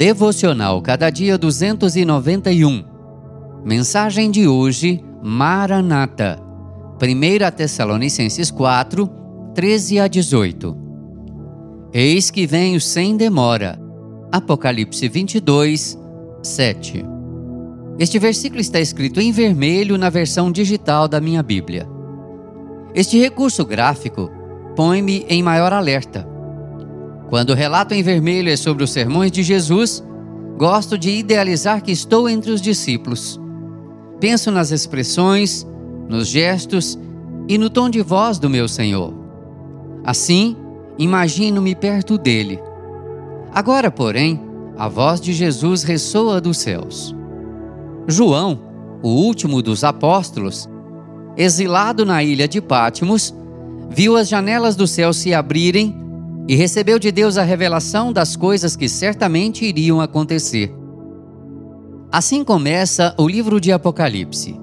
[0.00, 2.82] Devocional Cada Dia 291.
[3.62, 6.40] Mensagem de hoje: Maranata.
[6.96, 9.06] 1 Tessalonicenses 4,
[9.54, 10.74] 13 a 18.
[11.92, 13.78] Eis que venho sem demora.
[14.32, 15.98] Apocalipse 22,
[16.42, 17.04] 7.
[17.98, 21.86] Este versículo está escrito em vermelho na versão digital da minha Bíblia.
[22.94, 24.30] Este recurso gráfico
[24.74, 26.39] põe-me em maior alerta
[27.30, 30.02] quando relato em vermelho é sobre os sermões de Jesus,
[30.58, 33.40] gosto de idealizar que estou entre os discípulos.
[34.18, 35.64] Penso nas expressões,
[36.08, 36.98] nos gestos
[37.48, 39.14] e no tom de voz do meu Senhor.
[40.04, 40.56] Assim,
[40.98, 42.58] imagino-me perto dele.
[43.54, 44.40] Agora, porém,
[44.76, 47.14] a voz de Jesus ressoa dos céus.
[48.08, 48.60] João,
[49.04, 50.68] o último dos apóstolos,
[51.36, 53.32] exilado na ilha de Pátimos,
[53.88, 55.99] viu as janelas do céu se abrirem
[56.50, 60.74] e recebeu de Deus a revelação das coisas que certamente iriam acontecer.
[62.10, 64.58] Assim começa o livro de Apocalipse.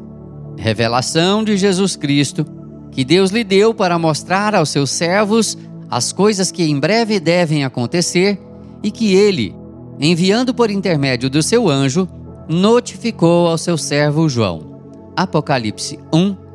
[0.57, 2.45] Revelação de Jesus Cristo,
[2.91, 5.57] que Deus lhe deu para mostrar aos seus servos
[5.89, 8.37] as coisas que em breve devem acontecer
[8.83, 9.55] e que ele,
[9.97, 12.05] enviando por intermédio do seu anjo,
[12.49, 15.13] notificou ao seu servo João.
[15.15, 16.46] Apocalipse 1, 1.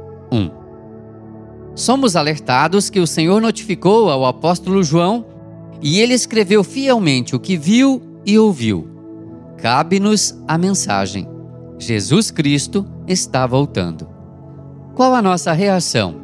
[1.74, 5.24] Somos alertados que o Senhor notificou ao apóstolo João
[5.80, 8.88] e ele escreveu fielmente o que viu e ouviu.
[9.56, 11.26] Cabe-nos a mensagem:
[11.78, 14.06] Jesus Cristo está voltando.
[14.94, 16.20] Qual a nossa reação?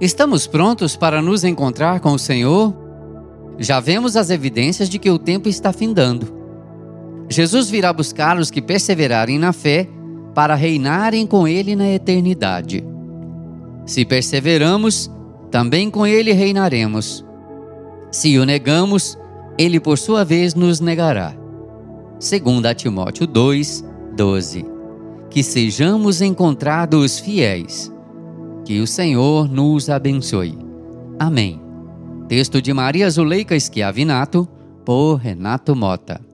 [0.00, 2.72] Estamos prontos para nos encontrar com o Senhor?
[3.58, 6.32] Já vemos as evidências de que o tempo está findando.
[7.28, 9.88] Jesus virá buscar os que perseverarem na fé
[10.34, 12.84] para reinarem com Ele na eternidade.
[13.88, 15.10] Se perseveramos,
[15.50, 17.24] também com ele reinaremos.
[18.10, 19.18] Se o negamos,
[19.56, 21.34] ele por sua vez nos negará.
[22.20, 23.82] 2 Timóteo 2,
[24.14, 24.66] 12.
[25.30, 27.90] Que sejamos encontrados fiéis.
[28.62, 30.58] Que o Senhor nos abençoe.
[31.18, 31.58] Amém.
[32.28, 34.46] Texto de Maria Zuleika Schiavinato,
[34.84, 36.27] por Renato Mota.